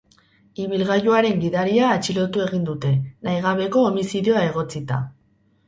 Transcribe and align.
Ibilgailuaren 0.63 1.37
gidaria 1.43 1.91
atxilotu 1.99 2.43
egin 2.47 2.65
dute, 2.71 2.95
nahigabeko 3.29 3.87
homizidioa 3.93 4.45
egotzita. 4.51 5.03